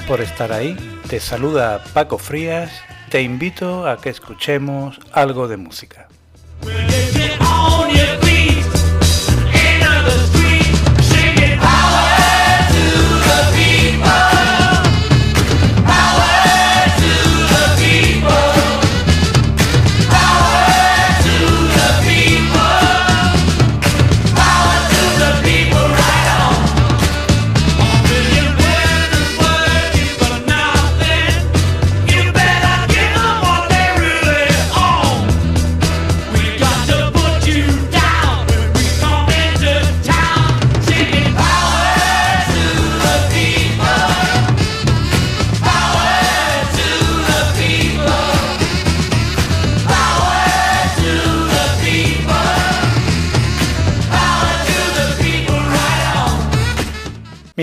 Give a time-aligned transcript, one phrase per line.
[0.00, 0.76] Por estar ahí.
[1.08, 2.70] Te saluda Paco Frías.
[3.10, 6.08] Te invito a que escuchemos algo de música.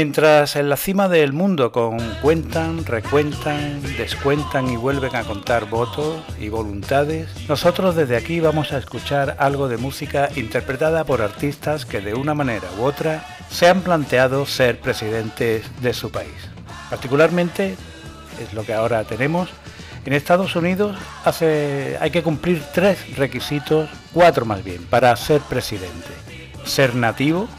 [0.01, 6.23] Mientras en la cima del mundo con cuentan, recuentan, descuentan y vuelven a contar votos
[6.39, 11.99] y voluntades, nosotros desde aquí vamos a escuchar algo de música interpretada por artistas que
[11.99, 16.47] de una manera u otra se han planteado ser presidentes de su país.
[16.89, 17.75] Particularmente,
[18.41, 19.49] es lo que ahora tenemos,
[20.05, 20.97] en Estados Unidos
[21.99, 26.07] hay que cumplir tres requisitos, cuatro más bien, para ser presidente.
[26.63, 27.49] Ser nativo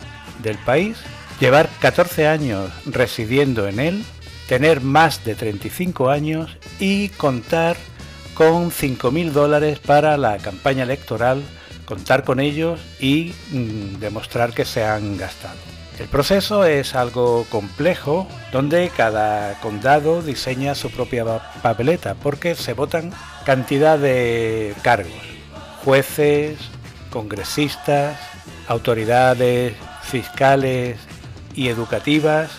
[0.42, 0.96] del país,
[1.40, 4.04] llevar 14 años residiendo en él,
[4.46, 7.76] tener más de 35 años y contar
[8.34, 11.42] con 5.000 dólares para la campaña electoral,
[11.86, 15.58] contar con ellos y mm, demostrar que se han gastado.
[15.98, 21.24] El proceso es algo complejo donde cada condado diseña su propia
[21.62, 23.12] papeleta porque se votan
[23.44, 25.12] cantidad de cargos,
[25.84, 26.58] jueces,
[27.10, 28.18] congresistas,
[28.66, 30.96] autoridades fiscales,
[31.54, 32.50] y educativas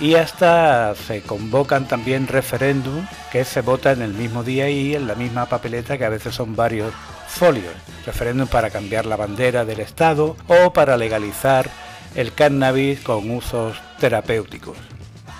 [0.00, 5.06] y hasta se convocan también referéndum que se vota en el mismo día y en
[5.06, 6.92] la misma papeleta que a veces son varios
[7.28, 7.72] folios.
[8.04, 11.70] Referéndum para cambiar la bandera del Estado o para legalizar
[12.14, 14.76] el cannabis con usos terapéuticos.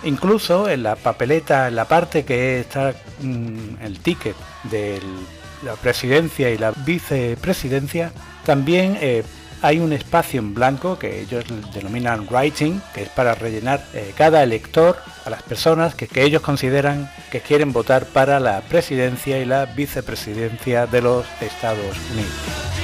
[0.05, 5.01] Incluso en la papeleta, en la parte que está mm, el ticket de
[5.65, 8.13] la presidencia y la vicepresidencia,
[8.45, 9.23] también eh,
[9.63, 14.43] hay un espacio en blanco que ellos denominan writing, que es para rellenar eh, cada
[14.43, 19.45] elector a las personas que, que ellos consideran que quieren votar para la presidencia y
[19.45, 22.82] la vicepresidencia de los Estados Unidos.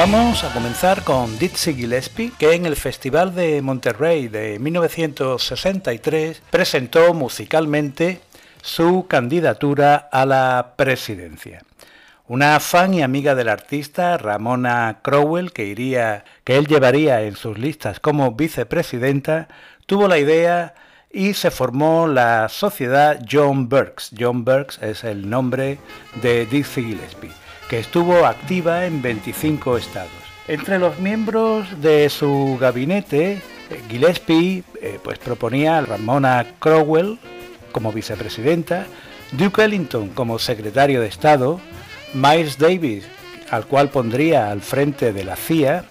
[0.00, 7.12] Vamos a comenzar con Dizzy Gillespie, que en el Festival de Monterrey de 1963 presentó
[7.12, 8.22] musicalmente
[8.62, 11.60] su candidatura a la presidencia.
[12.26, 17.58] Una fan y amiga del artista, Ramona Crowell, que, iría, que él llevaría en sus
[17.58, 19.48] listas como vicepresidenta,
[19.84, 20.74] tuvo la idea
[21.12, 24.12] y se formó la sociedad John Burks.
[24.18, 25.78] John Burks es el nombre
[26.22, 27.39] de Dizzy Gillespie
[27.70, 30.10] que estuvo activa en 25 estados.
[30.48, 33.40] Entre los miembros de su gabinete, eh,
[33.88, 37.20] Gillespie eh, pues proponía a Ramona Crowell
[37.70, 38.86] como vicepresidenta,
[39.30, 41.60] Duke Ellington como secretario de Estado,
[42.12, 43.06] Miles Davis,
[43.50, 45.84] al cual pondría al frente de la CIA,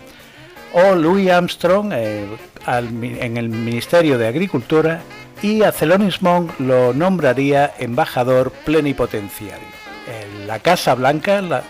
[0.74, 5.00] o Louis Armstrong en el Ministerio de Agricultura
[5.42, 9.89] y a Thelonious Monk lo nombraría embajador plenipotenciario
[10.50, 11.62] la Casa Blanca, la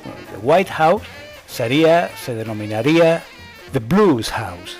[0.41, 1.01] White House,
[1.47, 3.21] sería, se denominaría
[3.73, 4.77] The Blues House,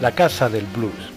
[0.00, 1.10] la Casa del Blues.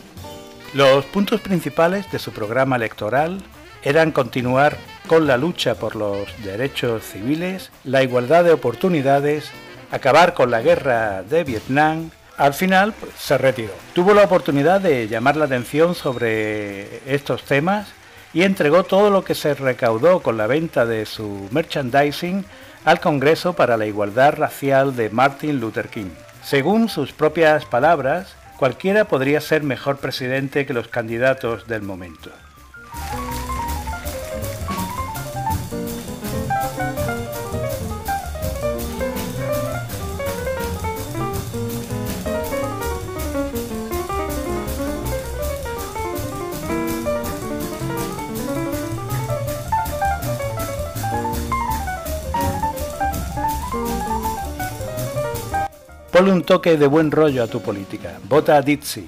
[0.74, 3.44] Los puntos principales de su programa electoral
[3.84, 4.76] eran continuar
[5.06, 9.52] con la lucha por los derechos civiles, la igualdad de oportunidades,
[9.92, 12.10] acabar con la guerra de Vietnam.
[12.38, 13.74] Al final pues, se retiró.
[13.94, 17.99] Tuvo la oportunidad de llamar la atención sobre estos temas
[18.34, 22.46] y entregó todo lo que se recaudó con la venta de su merchandising
[22.86, 26.12] al Congreso para la Igualdad Racial de Martin Luther King.
[26.44, 32.32] Según sus propias palabras, cualquiera podría ser mejor presidente que los candidatos del momento.
[56.12, 58.20] Ponle un toque de buen rollo a tu política.
[58.28, 59.08] Vota a Dizzy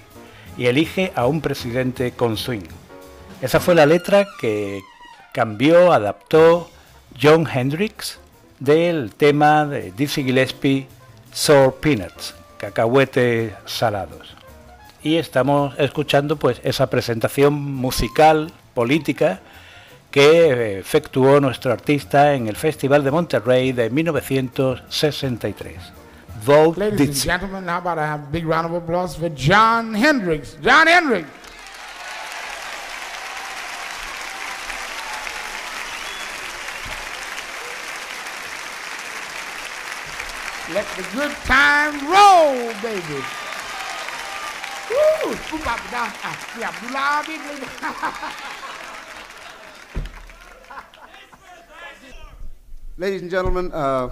[0.56, 2.68] y elige a un presidente con swing.
[3.42, 4.82] Esa fue la letra que
[5.34, 6.70] cambió, adaptó
[7.20, 8.20] John Hendricks
[8.60, 10.88] del tema de Dizzy Gillespie
[11.34, 14.36] Sour Peanuts, cacahuetes salados.
[15.02, 19.40] Y estamos escuchando pues esa presentación musical, política,
[20.12, 26.01] que efectuó nuestro artista en el Festival de Monterrey de 1963.
[26.42, 29.94] Vote Ladies and gentlemen, how about I have a big round of applause for John
[29.94, 30.58] Hendricks.
[30.64, 31.30] John Hendricks.
[40.74, 43.22] Let the good time roll, baby.
[44.90, 45.36] Woo!
[52.98, 54.10] Ladies and gentlemen, uh,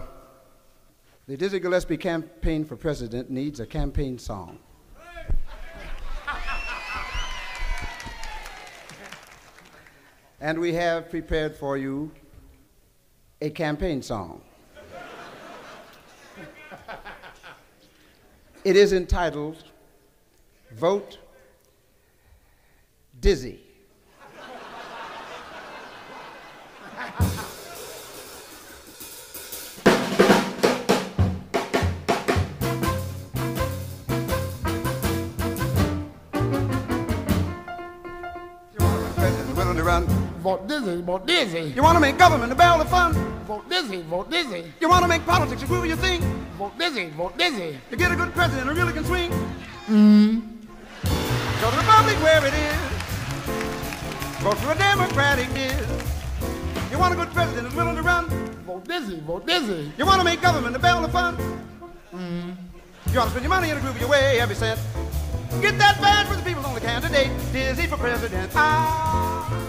[1.30, 4.58] the Dizzy Gillespie campaign for president needs a campaign song.
[10.42, 12.10] and we have prepared for you
[13.42, 14.42] a campaign song.
[18.64, 19.64] It is entitled
[20.72, 21.20] Vote
[23.20, 23.60] Dizzy.
[40.50, 41.74] Vote dizzy, vote dizzy.
[41.76, 43.14] You want to make government a barrel of fun?
[43.46, 44.74] Vote dizzy, vote dizzy.
[44.82, 46.24] You want to make politics a groove you think?
[46.58, 47.78] Vote dizzy, vote dizzy.
[47.92, 49.30] You get a good president who really can swing?
[49.86, 50.42] Mm.
[51.62, 52.80] Go to the Republic where it is.
[54.42, 55.88] Vote for a Democratic biz.
[56.90, 58.28] You want a good president who's willing to run?
[58.66, 59.92] Vote dizzy, vote dizzy.
[60.00, 61.38] You want to make government a barrel of fun?
[62.12, 62.56] Mm.
[63.12, 64.80] You want to spend your money in a groove your way every cent.
[65.62, 67.30] Get that badge for the people's only candidate.
[67.54, 68.52] Dizzy for president.
[68.56, 69.69] Ah.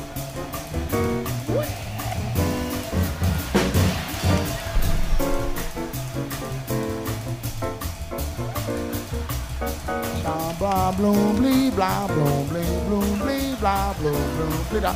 [10.91, 14.93] blah bloom blee blah bloom blee bloom blee blah bloom bloom blee da.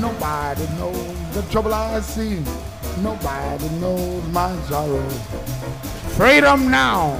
[0.00, 2.42] Nobody knows the trouble I see.
[3.02, 5.08] Nobody knows my sorrow.
[6.16, 7.18] Freedom now.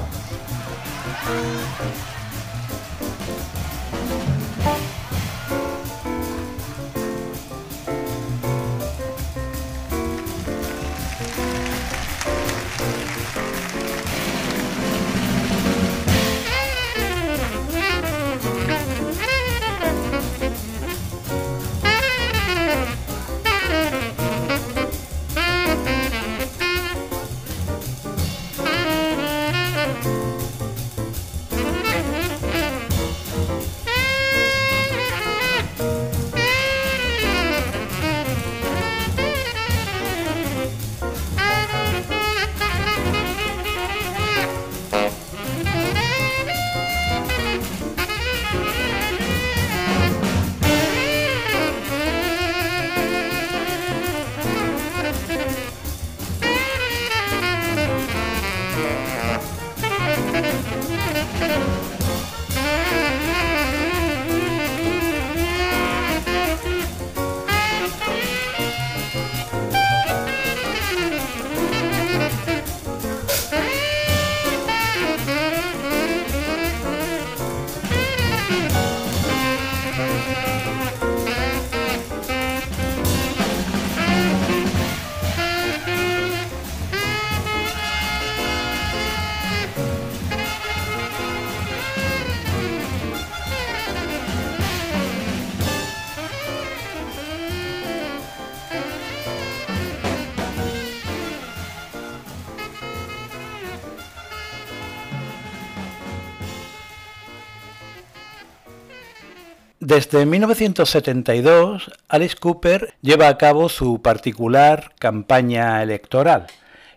[110.00, 116.46] Desde 1972, Alice Cooper lleva a cabo su particular campaña electoral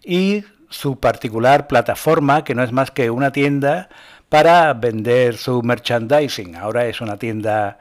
[0.05, 3.89] y su particular plataforma, que no es más que una tienda
[4.29, 6.55] para vender su merchandising.
[6.55, 7.77] Ahora es una tienda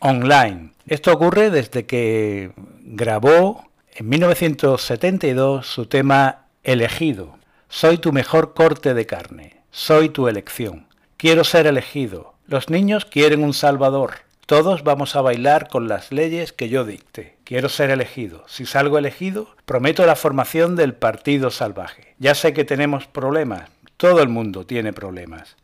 [0.00, 0.74] online.
[0.86, 7.38] Esto ocurre desde que grabó en 1972 su tema Elegido.
[7.70, 9.62] Soy tu mejor corte de carne.
[9.70, 10.88] Soy tu elección.
[11.16, 12.34] Quiero ser elegido.
[12.46, 14.27] Los niños quieren un salvador.
[14.48, 17.36] Todos vamos a bailar con las leyes que yo dicte.
[17.44, 18.44] Quiero ser elegido.
[18.48, 22.14] Si salgo elegido, prometo la formación del Partido Salvaje.
[22.18, 23.68] Ya sé que tenemos problemas.
[23.98, 25.56] Todo el mundo tiene problemas.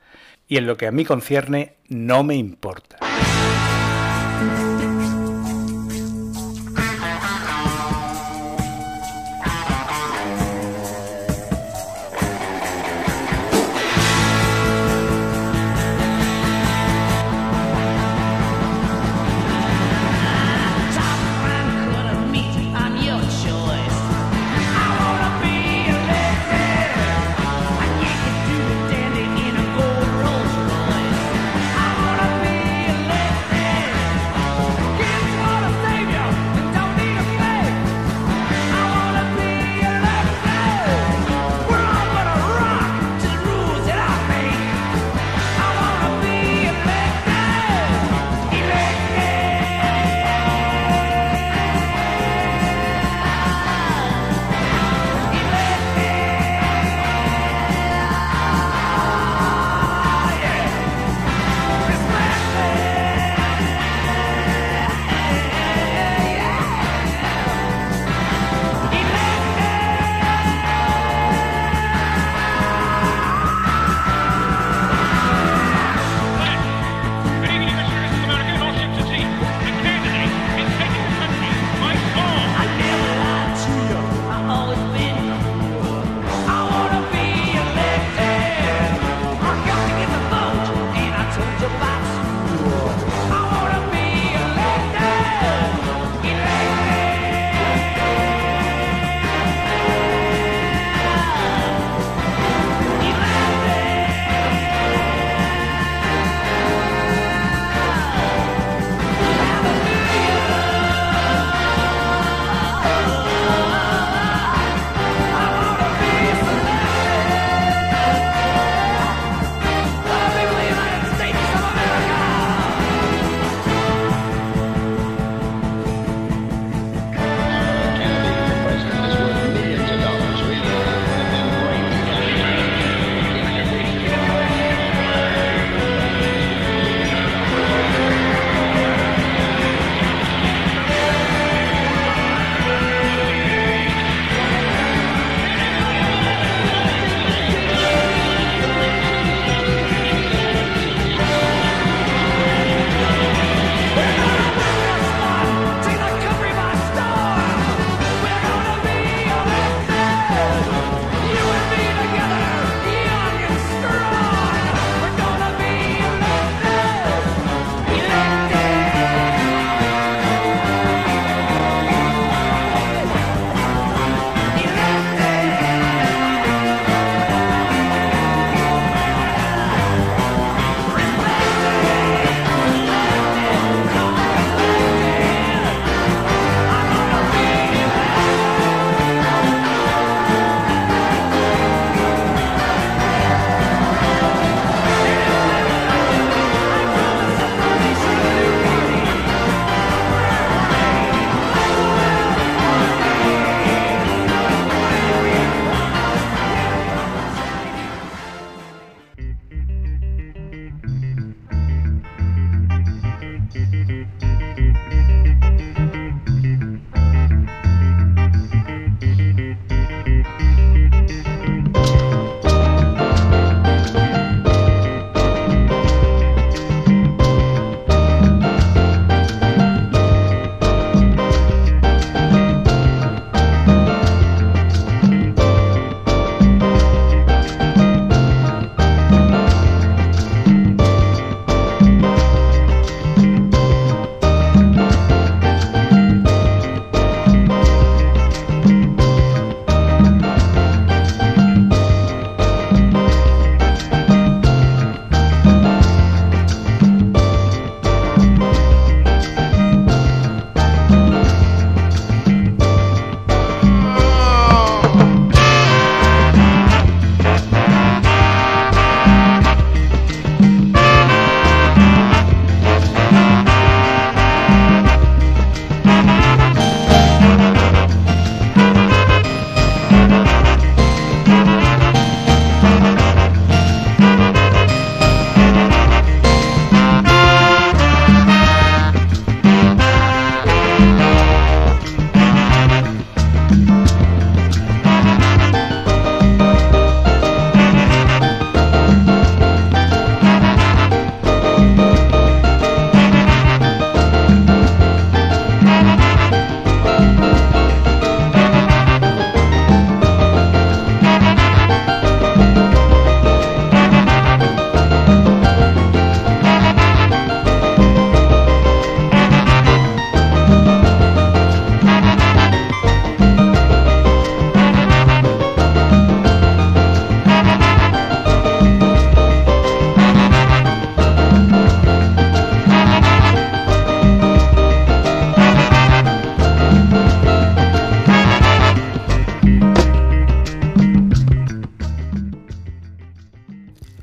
[0.49, 2.99] Y en lo que a mí concierne, no me importa.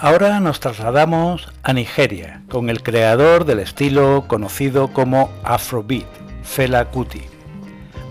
[0.03, 6.07] Ahora nos trasladamos a Nigeria con el creador del estilo conocido como Afrobeat,
[6.41, 7.21] Fela Kuti,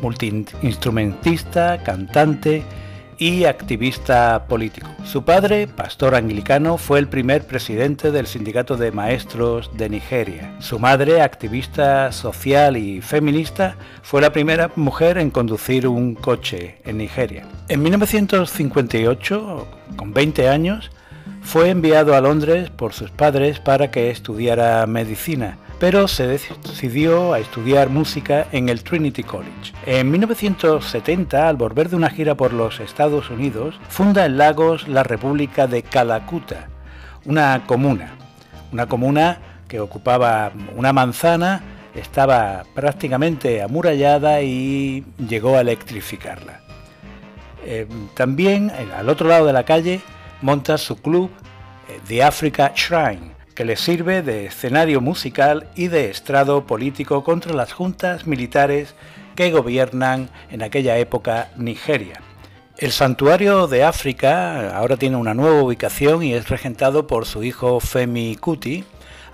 [0.01, 2.63] multiinstrumentista, cantante
[3.19, 4.87] y activista político.
[5.05, 10.55] Su padre, pastor anglicano, fue el primer presidente del Sindicato de Maestros de Nigeria.
[10.61, 16.99] Su madre, activista social y feminista, fue la primera mujer en conducir un coche en
[16.99, 17.49] Nigeria.
[17.67, 20.93] En 1958, con 20 años,
[21.43, 27.39] fue enviado a Londres por sus padres para que estudiara medicina, pero se decidió a
[27.39, 29.73] estudiar música en el Trinity College.
[29.87, 35.03] En 1970, al volver de una gira por los Estados Unidos, funda en Lagos la
[35.03, 36.69] República de Calacuta,
[37.25, 38.15] una comuna,
[38.73, 41.63] una comuna que ocupaba una manzana,
[41.95, 46.61] estaba prácticamente amurallada y llegó a electrificarla.
[47.65, 50.01] Eh, también al otro lado de la calle
[50.41, 51.31] monta su club
[51.89, 57.55] eh, The Africa Shrine, que le sirve de escenario musical y de estrado político contra
[57.55, 58.95] las juntas militares
[59.37, 62.21] que gobiernan en aquella época Nigeria.
[62.79, 67.79] El santuario de África ahora tiene una nueva ubicación y es regentado por su hijo
[67.79, 68.85] Femi Kuti.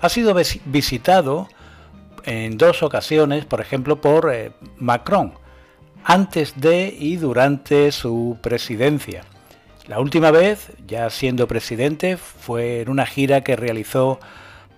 [0.01, 1.47] Ha sido visitado
[2.25, 5.33] en dos ocasiones, por ejemplo, por eh, Macron,
[6.03, 9.23] antes de y durante su presidencia.
[9.87, 14.19] La última vez, ya siendo presidente, fue en una gira que realizó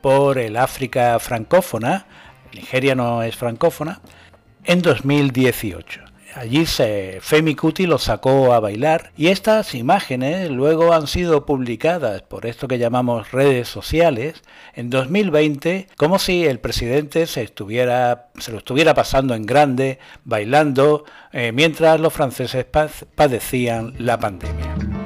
[0.02, 2.06] por el África francófona,
[2.54, 4.02] Nigeria no es francófona,
[4.66, 6.02] en 2018.
[6.36, 12.22] Allí se, Femi Kuti lo sacó a bailar y estas imágenes luego han sido publicadas
[12.22, 14.44] por esto que llamamos redes sociales
[14.76, 22.00] en 2020 como si el presidente se lo estuviera pasando en grande bailando eh, mientras
[22.00, 22.64] los franceses
[23.16, 24.99] padecían la pandemia.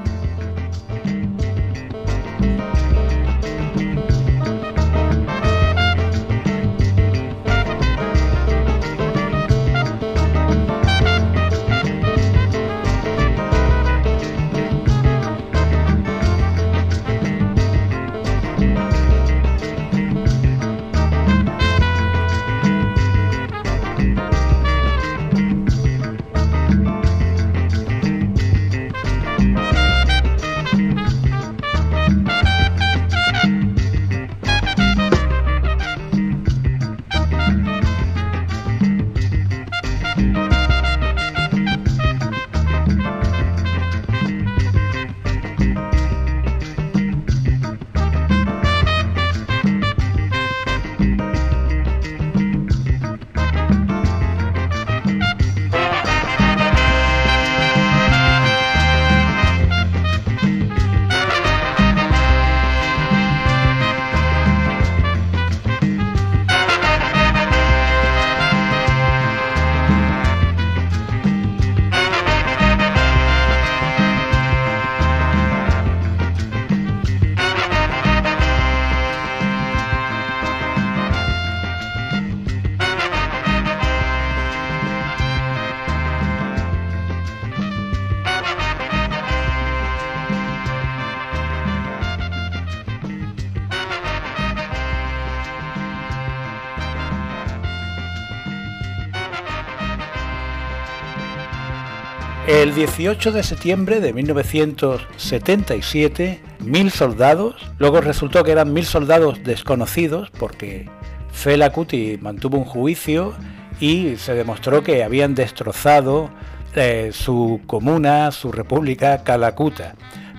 [102.64, 110.32] El 18 de septiembre de 1977, mil soldados, luego resultó que eran mil soldados desconocidos
[110.40, 110.88] porque
[111.34, 111.74] Fela
[112.22, 113.34] mantuvo un juicio
[113.82, 116.30] y se demostró que habían destrozado
[116.74, 119.96] eh, su comuna, su república, Calacuta.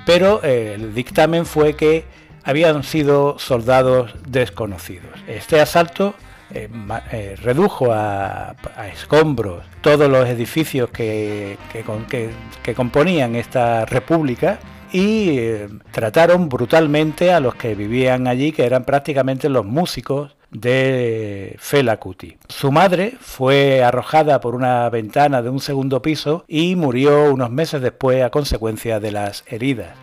[0.07, 2.07] Pero eh, el dictamen fue que
[2.43, 5.13] habían sido soldados desconocidos.
[5.29, 6.15] Este asalto
[6.53, 6.69] eh,
[7.11, 8.55] eh, redujo a,
[8.93, 11.57] escombros todos los edificios que,
[12.77, 14.59] componían esta república
[14.93, 21.57] y eh, trataron brutalmente a los que vivían allí, que eran prácticamente los músicos de
[21.59, 22.37] Fela Kuti.
[22.49, 27.83] Su madre fue arrojada por una ventana de un segundo piso y murió unos meses
[27.83, 29.97] después a consecuencia de las heridas.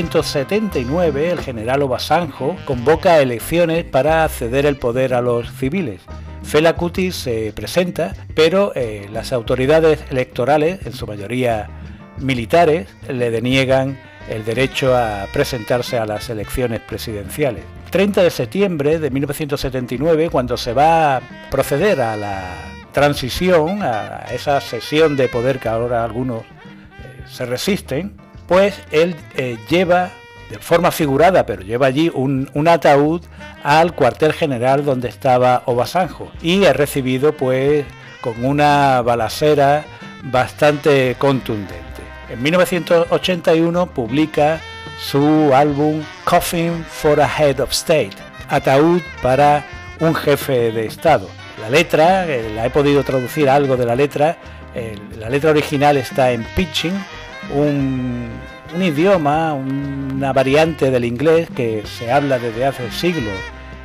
[0.00, 6.00] En 1979 el general Obasanjo convoca elecciones para ceder el poder a los civiles.
[6.42, 11.68] Fela Kuti se presenta, pero eh, las autoridades electorales, en su mayoría
[12.16, 17.64] militares, le deniegan el derecho a presentarse a las elecciones presidenciales.
[17.90, 22.54] 30 de septiembre de 1979, cuando se va a proceder a la
[22.92, 29.58] transición, a esa sesión de poder que ahora algunos eh, se resisten, pues él eh,
[29.68, 30.10] lleva,
[30.50, 33.22] de forma figurada, pero lleva allí un, ataúd
[33.62, 37.84] al cuartel general donde estaba Obasanjo y es recibido pues
[38.20, 39.84] con una balacera
[40.24, 42.02] bastante contundente.
[42.28, 44.60] En 1981 publica
[44.98, 48.16] su álbum Coffin for a Head of State,
[48.48, 49.64] ataúd para
[50.00, 51.28] un jefe de Estado.
[51.60, 54.38] La letra, eh, la he podido traducir algo de la letra,
[55.20, 56.94] la letra original está en pitching,
[57.54, 58.28] un,
[58.80, 63.34] idioma, una variante del inglés que se habla desde hace siglos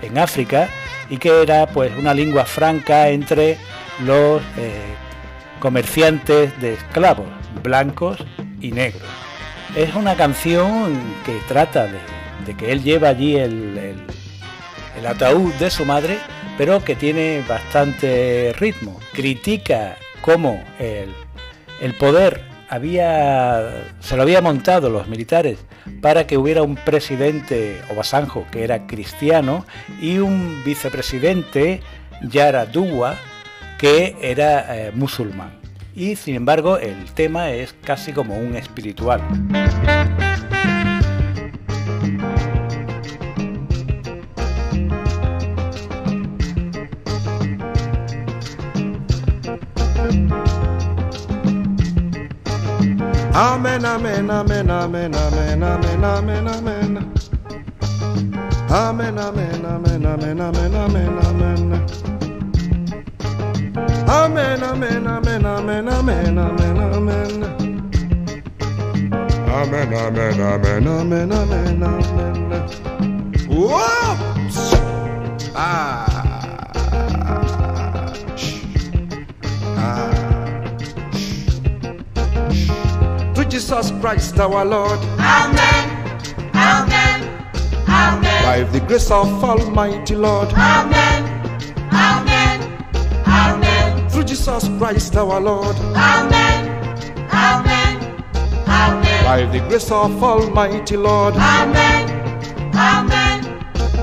[0.01, 0.69] en África
[1.09, 3.57] y que era pues una lengua franca entre
[4.03, 4.71] los eh,
[5.59, 7.27] comerciantes de esclavos,
[7.63, 8.17] blancos
[8.61, 9.09] y negros.
[9.75, 13.95] Es una canción que trata de, que él lleva allí el,
[15.05, 16.17] ataúd de su madre,
[16.57, 18.99] pero que tiene bastante ritmo.
[19.13, 25.59] Critica cómo el poder se lo había montado los militares
[26.01, 29.65] para que hubiera un presidente Obasanjo que era cristiano
[30.01, 31.81] y un vicepresidente
[32.21, 33.15] Yaradua
[33.77, 35.51] que era eh, musulmán.
[35.95, 39.21] Y sin embargo el tema es casi como un espiritual.
[53.37, 57.13] Amen, amen, amen, amen, amen, amen, amen, amen.
[58.71, 61.85] Amen, amen, amen, amen, amen, amen, amen.
[64.07, 67.43] Amen, amen, amen, amen, amen, amen, amen.
[69.49, 72.63] Amen, amen, amen, amen, amen, amen.
[73.49, 74.15] Whoa!
[75.53, 76.14] Ah.
[83.55, 84.99] Jesus Christ our Lord.
[85.15, 85.85] Amen.
[86.53, 87.19] Amen.
[87.87, 88.43] Amen.
[88.43, 90.49] By the grace of Almighty Lord.
[90.51, 91.23] Amen.
[91.93, 92.57] Amen.
[93.25, 94.09] Amen.
[94.09, 95.73] Through Jesus Christ our Lord.
[95.95, 96.67] Amen.
[97.31, 97.95] Amen.
[98.67, 99.23] Amen.
[99.23, 101.35] By the grace of Almighty Lord.
[101.35, 102.11] Amen.
[102.75, 103.39] Amen.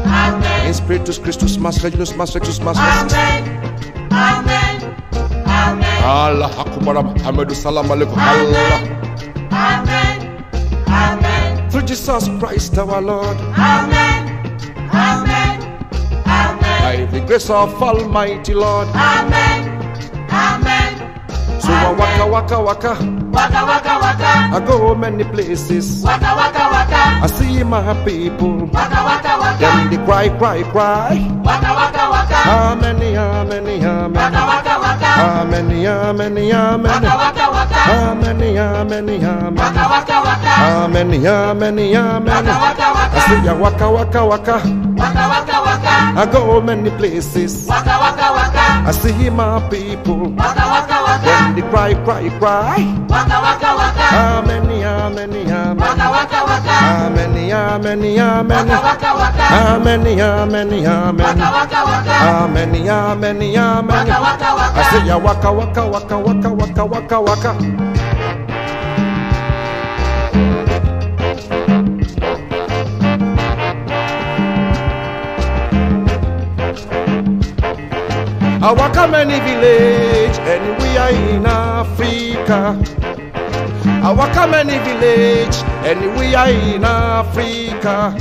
[0.06, 0.66] Amen.
[0.66, 2.80] In Spiritus Christus, Master Genus, Master Christus, Master.
[2.80, 3.42] Amen.
[4.12, 4.96] Amen.
[5.44, 6.04] Amen.
[6.04, 8.16] Allah Akbar, Muhammadu Salam Alaikum.
[8.16, 9.01] Allah.
[11.92, 12.00] Amen.
[12.00, 12.32] Amen.
[12.32, 13.36] Jesus Christ our Lord.
[13.36, 14.24] Amen.
[14.94, 15.60] Amen.
[16.24, 16.80] Amen.
[16.80, 18.88] By the grace of Almighty Lord.
[18.88, 19.68] Amen.
[20.30, 21.60] Amen.
[21.60, 22.92] So I waka waka waka.
[23.32, 24.32] Waka waka waka.
[24.56, 26.02] I go many places.
[26.02, 27.24] Waka waka waka.
[27.24, 28.64] I see my people.
[28.72, 29.58] Waka waka waka.
[29.60, 31.20] Them they cry, cry, cry.
[31.44, 32.40] Waka waka waka.
[32.48, 34.12] Amen, amen, amen.
[34.14, 34.61] Waka waka.
[35.22, 36.82] Amen, amen, amen.
[36.82, 37.80] Waka waka.
[38.10, 39.54] Amen, amen, amen.
[39.54, 40.52] Waka waka waka.
[40.82, 42.26] Amen, amen, amen.
[42.26, 43.16] Waka waka waka.
[43.16, 44.56] I see ya waka waka waka.
[44.98, 45.94] Waka waka waka.
[46.20, 47.66] I go many places.
[47.68, 48.64] Waka waka waka.
[48.88, 50.34] I see my people.
[50.34, 50.91] Waka waka
[51.22, 52.82] Them they cry, cry, cry.
[53.08, 54.06] Waka waka waka.
[54.12, 55.76] Amen, amen, amen.
[55.76, 56.74] Waka waka waka.
[57.06, 58.68] Amen, amen, amen.
[58.68, 59.46] Waka waka waka.
[59.52, 61.26] Amen, amen, amen.
[61.26, 62.16] Waka waka waka.
[62.44, 63.86] Amen, amen, amen.
[63.86, 64.80] Waka waka waka.
[64.80, 67.91] I say ya waka waka waka waka waka waka waka.
[78.64, 82.78] I waka many village are in Africa.
[83.84, 85.64] I waka many village
[86.36, 88.16] are in Africa.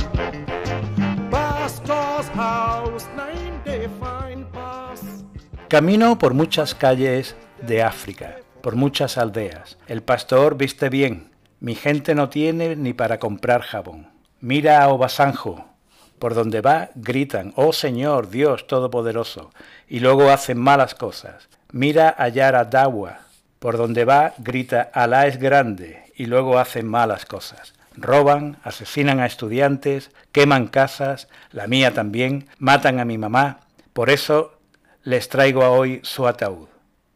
[1.30, 5.24] Pastor's house, nine day fine pass.
[5.68, 9.78] Camino por muchas calles de África, por muchas aldeas.
[9.86, 11.30] El pastor viste bien.
[11.60, 14.10] Mi gente no tiene ni para comprar jabón.
[14.40, 15.71] Mira a Obasanjo.
[16.22, 19.50] Por donde va, gritan, oh Señor, Dios Todopoderoso,
[19.88, 21.48] y luego hacen malas cosas.
[21.72, 23.22] Mira a Yara Dawa.
[23.58, 27.74] Por donde va, grita, Alá es grande, y luego hacen malas cosas.
[27.96, 33.58] Roban, asesinan a estudiantes, queman casas, la mía también, matan a mi mamá.
[33.92, 34.52] Por eso
[35.02, 36.68] les traigo hoy su ataúd.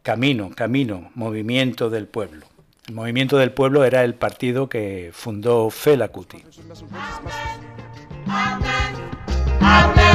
[0.03, 2.45] Camino, camino, movimiento del pueblo.
[2.89, 6.43] El Movimiento del Pueblo era el partido que fundó Fela Kuti.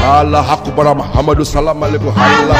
[0.02, 2.58] Allah Akbar Muhammadu salam alaikum Allah.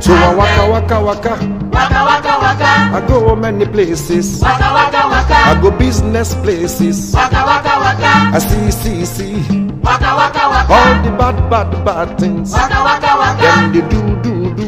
[0.00, 1.34] So I waka waka waka.
[1.70, 2.72] Waka waka waka.
[2.96, 4.40] I go many places.
[4.42, 5.38] Waka waka waka.
[5.50, 7.12] I go business places.
[7.14, 8.12] Waka waka waka.
[8.34, 9.36] I see see see
[9.84, 10.72] Waka waka waka.
[10.72, 12.50] all the bad bad bad things.
[12.52, 13.42] Waka waka waka.
[13.44, 14.66] Them they do do do.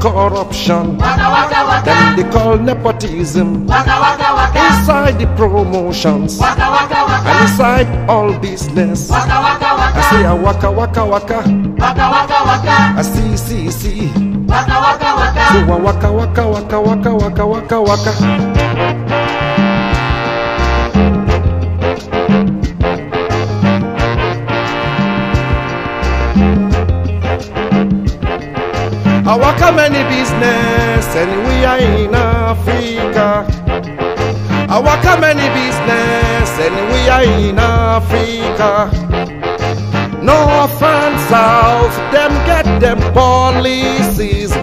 [0.00, 0.98] Corruption.
[0.98, 1.84] Waka waka waka.
[1.84, 3.66] Them they call nepotism.
[3.66, 4.60] Waka waka waka.
[4.66, 6.38] Inside the promotions.
[6.38, 7.28] Waka waka waka.
[7.30, 9.10] And inside all business.
[9.10, 10.28] Waka waka I say waka.
[10.28, 11.38] I waka waka waka.
[11.78, 12.76] Waka waka waka.
[12.98, 14.08] I see see see.
[14.46, 15.44] Waka waka waka.
[15.52, 19.45] So I waka waka waka waka waka waka waka.
[29.28, 33.44] I waka many business anywhere in Africa.
[34.70, 38.88] I waka many business anywhere in Africa.
[40.22, 44.54] North and south, them get them policies.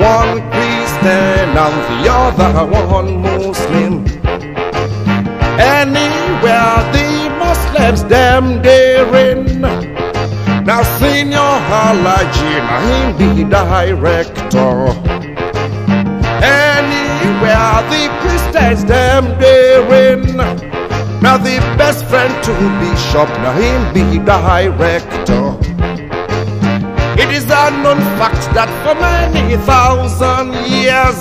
[0.00, 4.06] One Christian and the other one Muslim.
[5.60, 9.89] Anywhere the Muslims them therein.
[10.70, 14.70] Now senior Halaji, now him be director.
[16.46, 20.36] Anywhere the Christians them therein.
[21.20, 25.58] Now the best friend to bishop, now him be the director.
[27.20, 31.18] It is a known fact that for many thousand years,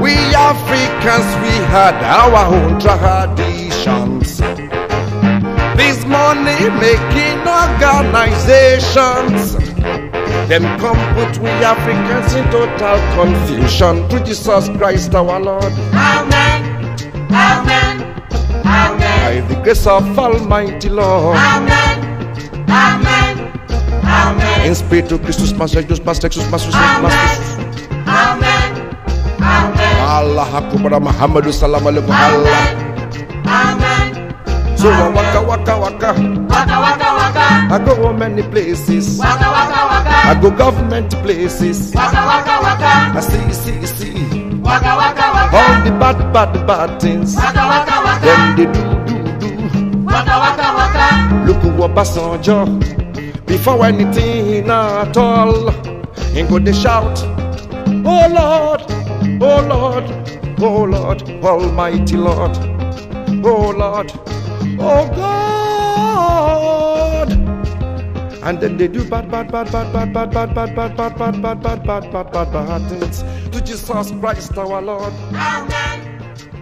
[0.00, 4.38] we Africans we had our own traditions.
[5.76, 9.54] This money making organizations,
[10.48, 14.08] them come put we Africans in total confusion.
[14.10, 16.62] To Jesus Christ our Lord, Amen.
[17.30, 18.02] Amen.
[18.64, 19.20] Amen.
[19.24, 21.36] by the grace of Almighty Lord.
[21.36, 21.98] Amen.
[22.68, 23.52] Amen.
[24.04, 24.66] Amen.
[24.68, 27.56] In spirit to Christus, Master Jesus, Master Jesus, Master Jesus, Master Jesus.
[28.06, 28.70] Amen.
[29.40, 29.96] Amen.
[30.06, 32.86] Allah Akbar Muhammadu Salam Alaikum Allah.
[33.46, 34.06] Amen.
[34.78, 35.08] So I
[35.46, 36.12] waka waka waka.
[36.50, 37.46] Waka waka waka.
[37.74, 39.18] I go many places.
[39.18, 40.16] Waka waka waka.
[40.30, 41.94] I go government places.
[41.94, 43.18] Waka waka waka.
[43.18, 44.54] I see, see, see.
[44.60, 45.56] Waka waka waka.
[45.56, 47.36] All the bad, bad, bad things.
[47.36, 48.56] Waka waka Them waka.
[48.56, 50.04] they do, do, do.
[50.04, 51.06] Waka waka waka.
[51.46, 53.46] Look who Obasanjo.
[53.46, 55.70] Before anything at all.
[56.32, 57.18] He go they shout.
[58.08, 58.82] Oh Lord,
[59.42, 60.04] oh Lord,
[60.60, 62.56] oh Lord, Almighty Lord.
[63.44, 64.10] Oh Lord,
[64.78, 65.46] oh God.
[68.46, 71.42] And then they do bad, bad, bad, bad, bad, bad, bad, bad, bad, bad, bad,
[71.42, 75.12] bad, bad, bad, bad, bad, bad things to Jesus Christ our Lord.
[75.34, 75.98] Amen.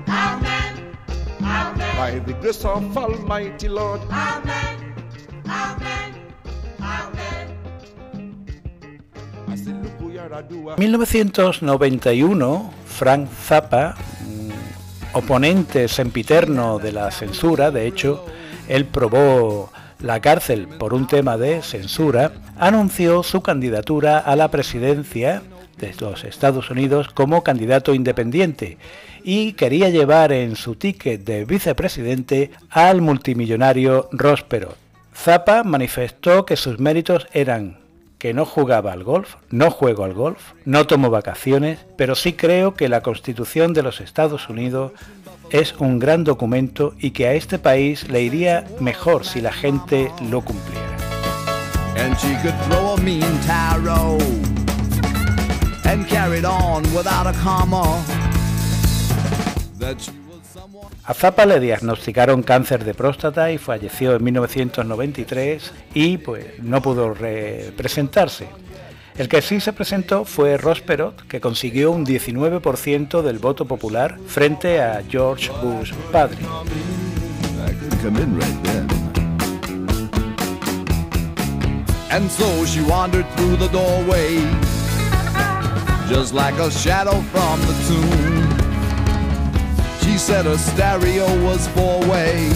[0.09, 0.95] Amen.
[1.43, 1.97] Amen.
[1.97, 4.01] By the grace of Almighty Lord.
[4.11, 4.95] Amen.
[5.47, 6.14] Amen.
[6.81, 7.47] Amen.
[9.49, 10.71] I say, look who you are, do.
[10.79, 14.43] En 1991, Frank Zappa, mm,
[15.14, 18.27] oponente sempiterno de la censura, de hecho,
[18.68, 25.42] él probó la cárcel por un tema de censura, anunció su candidatura a la presidencia
[25.79, 28.77] de los Estados Unidos como candidato independiente
[29.22, 34.77] y quería llevar en su ticket de vicepresidente al multimillonario Ross Perot.
[35.16, 37.84] Zappa manifestó que sus méritos eran
[38.18, 42.74] que no jugaba al golf, no juego al golf, no tomo vacaciones, pero sí creo
[42.74, 44.92] que la Constitución de los Estados Unidos
[45.50, 50.11] es un gran documento y que a este país le iría mejor si la gente
[50.31, 50.85] lo cumpliera.
[51.96, 52.16] And
[61.07, 67.12] a Zappa le diagnosticaron cáncer de próstata y falleció en 1993 y pues no pudo
[67.77, 68.49] presentarse.
[69.19, 74.81] El que sí se presentó fue Rosperot, que consiguió un 19% del voto popular frente
[74.81, 76.38] a George Bush padre.
[86.07, 88.43] just like a shadow from the tomb.
[90.14, 92.48] She said her stereo was four way,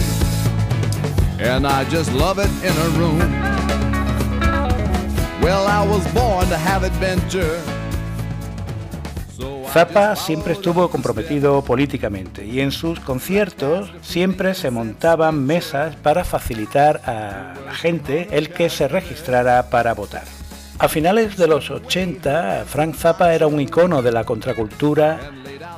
[1.39, 3.19] and I just love it in her room.
[5.41, 7.59] Well, I was born to have adventure.
[9.73, 17.01] Zappa siempre estuvo comprometido políticamente y en sus conciertos siempre se montaban mesas para facilitar
[17.05, 20.23] a la gente el que se registrara para votar.
[20.77, 25.19] A finales de los 80, Frank Zappa era un icono de la contracultura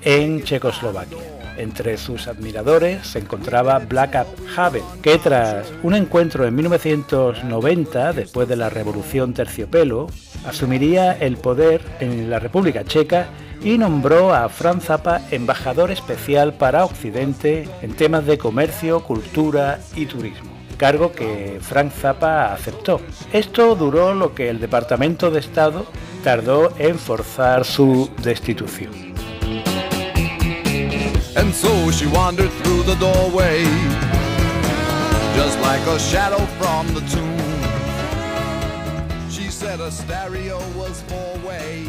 [0.03, 1.30] en Checoslovaquia.
[1.57, 8.47] Entre sus admiradores se encontraba Black Up Haven, que tras un encuentro en 1990, después
[8.47, 10.07] de la Revolución Terciopelo,
[10.45, 13.27] asumiría el poder en la República Checa
[13.63, 20.05] y nombró a Frank Zappa embajador especial para Occidente en temas de comercio, cultura y
[20.05, 23.01] turismo cargo que Frank Zappa aceptó.
[23.31, 25.85] Esto duró lo que el Departamento de Estado
[26.23, 29.10] tardó en forzar su destitución.
[31.35, 33.63] And so she wandered through the doorway,
[35.35, 37.37] just like a shadow from the tomb.
[39.29, 41.87] She said a stereo was four way.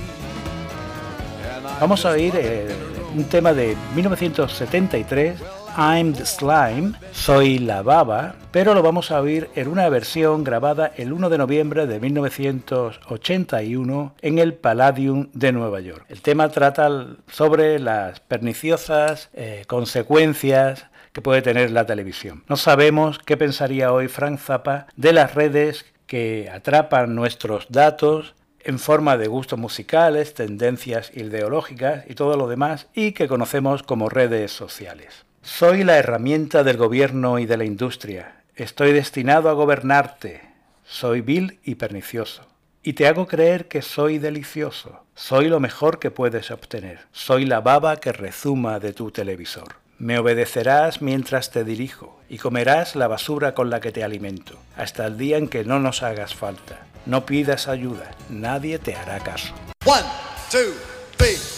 [1.80, 2.68] Vamos a oír eh,
[3.16, 5.34] un tema de 1973
[5.76, 10.92] I'm the Slime, Soy la Baba, pero lo vamos a oír en una versión grabada
[10.96, 16.04] el 1 de noviembre de 1981 en el Palladium de Nueva York.
[16.08, 22.44] El tema trata sobre las perniciosas eh, consecuencias que puede tener la televisión.
[22.48, 28.78] No sabemos qué pensaría hoy Frank Zappa de las redes que atrapan nuestros datos en
[28.78, 34.52] forma de gustos musicales, tendencias ideológicas y todo lo demás y que conocemos como redes
[34.52, 35.24] sociales.
[35.44, 38.36] Soy la herramienta del gobierno y de la industria.
[38.54, 40.40] Estoy destinado a gobernarte.
[40.84, 42.46] Soy vil y pernicioso.
[42.84, 45.04] Y te hago creer que soy delicioso.
[45.16, 47.00] Soy lo mejor que puedes obtener.
[47.10, 49.74] Soy la baba que rezuma de tu televisor.
[49.98, 55.06] Me obedecerás mientras te dirijo y comerás la basura con la que te alimento, hasta
[55.06, 56.86] el día en que no nos hagas falta.
[57.04, 59.52] No pidas ayuda, nadie te hará caso.
[59.84, 60.06] One,
[60.50, 60.72] two,
[61.16, 61.51] three.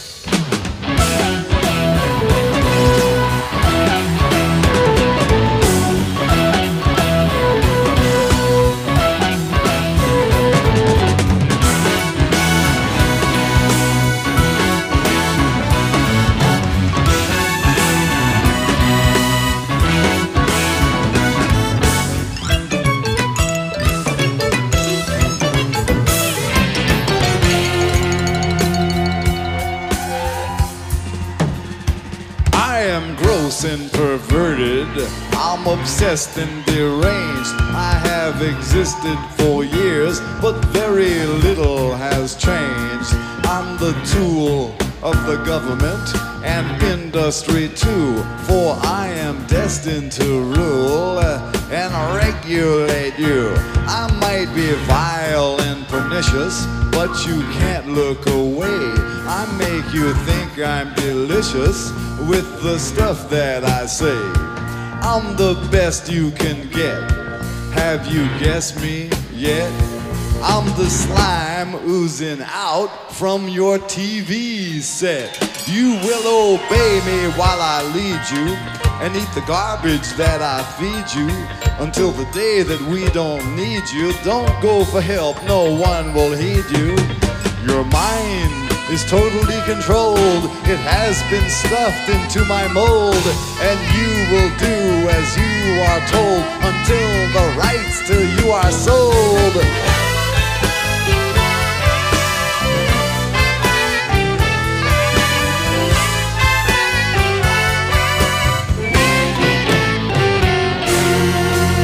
[35.85, 37.53] Obsessed and deranged.
[37.77, 43.13] I have existed for years, but very little has changed.
[43.45, 46.09] I'm the tool of the government
[46.43, 48.15] and industry too,
[48.47, 50.25] for I am destined to
[50.57, 53.53] rule and regulate you.
[53.87, 58.81] I might be vile and pernicious, but you can't look away.
[59.29, 61.93] I make you think I'm delicious
[62.27, 64.54] with the stuff that I say.
[65.07, 66.99] I'm the best you can get.
[67.75, 69.71] Have you guessed me yet?
[70.43, 75.39] I'm the slime oozing out from your TV set.
[75.69, 78.55] You will obey me while I lead you
[79.05, 81.29] and eat the garbage that I feed you
[81.85, 84.15] until the day that we don't need you.
[84.25, 86.97] Don't go for help, no one will heed you.
[87.67, 90.45] Your mind is totally controlled.
[90.69, 93.25] It has been stuffed into my mold,
[93.65, 99.55] and you will do as you are told until the rights to you are sold.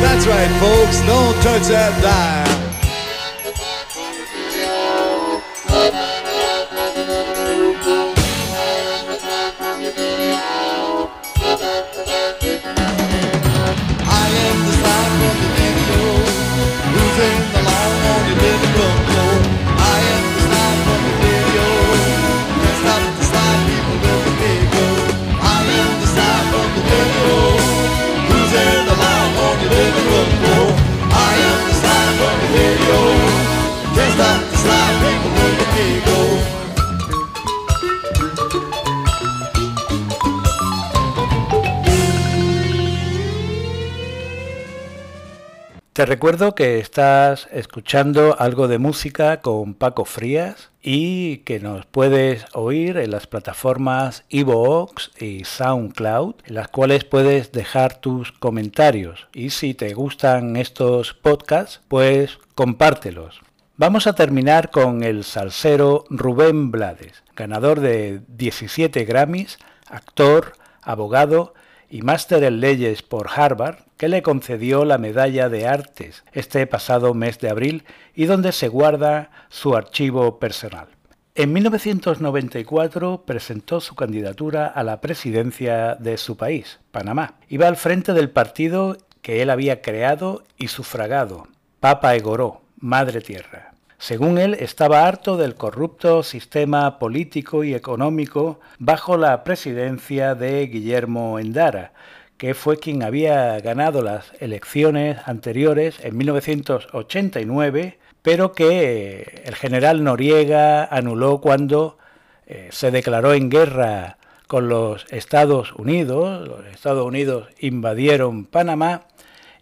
[0.02, 1.00] That's right, folks.
[1.06, 2.49] Don't touch that dime.
[46.00, 52.46] Te recuerdo que estás escuchando algo de música con Paco Frías y que nos puedes
[52.54, 59.28] oír en las plataformas Evox y SoundCloud, en las cuales puedes dejar tus comentarios.
[59.34, 63.42] Y si te gustan estos podcasts, pues compártelos.
[63.76, 71.52] Vamos a terminar con el salsero Rubén Blades, ganador de 17 Grammys, actor, abogado
[71.90, 77.12] y máster en leyes por Harvard, que le concedió la Medalla de Artes este pasado
[77.12, 77.84] mes de abril
[78.14, 80.88] y donde se guarda su archivo personal.
[81.34, 87.34] En 1994 presentó su candidatura a la presidencia de su país, Panamá.
[87.48, 93.69] Iba al frente del partido que él había creado y sufragado, Papa Egoró, Madre Tierra.
[94.00, 101.38] Según él, estaba harto del corrupto sistema político y económico bajo la presidencia de Guillermo
[101.38, 101.92] Endara,
[102.38, 110.86] que fue quien había ganado las elecciones anteriores en 1989, pero que el general Noriega
[110.86, 111.98] anuló cuando
[112.46, 116.48] eh, se declaró en guerra con los Estados Unidos.
[116.48, 119.02] Los Estados Unidos invadieron Panamá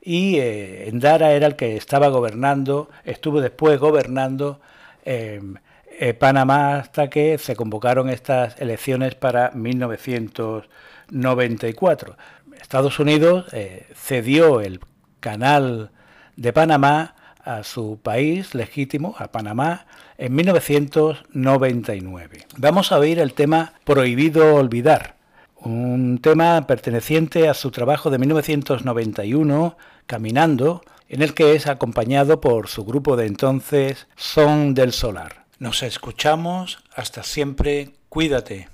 [0.08, 4.58] y eh, Endara era el que estaba gobernando, estuvo después gobernando
[5.04, 5.56] em,
[6.00, 12.16] eh, Panamá hasta que se convocaron estas elecciones para 1994.
[12.58, 14.80] Estados Unidos eh, cedió el
[15.20, 15.90] canal
[16.36, 19.84] de Panamá a su país legítimo, a Panamá,
[20.16, 22.46] en 1999.
[22.56, 25.17] Vamos a oír el tema Prohibido Olvidar,
[25.60, 32.68] un tema perteneciente a su trabajo de 1991, Caminando, en el que es acompañado por
[32.68, 35.44] su grupo de entonces Son del Solar.
[35.58, 38.68] Nos escuchamos, hasta siempre, cuídate.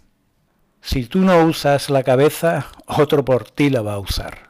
[0.81, 4.44] Si tú no usas la cabeza, otro por ti la va a usar.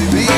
[0.00, 0.29] we be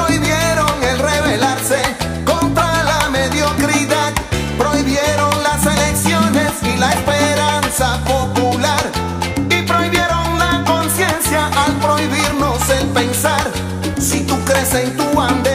[0.00, 1.82] prohibieron el rebelarse
[2.24, 4.12] contra la mediocridad,
[4.58, 8.80] prohibieron las elecciones y la esperanza popular
[9.48, 13.50] y prohibieron la conciencia al prohibirnos el pensar.
[13.98, 15.49] Si tú crees en tu bandera